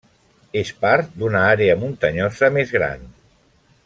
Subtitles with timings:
[0.61, 3.05] És part d'una àrea muntanyosa més gran.